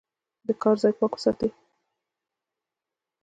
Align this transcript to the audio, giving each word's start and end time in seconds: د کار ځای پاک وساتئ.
د 0.47 0.49
کار 0.61 0.75
ځای 0.83 0.93
پاک 0.99 1.13
وساتئ. 1.15 1.49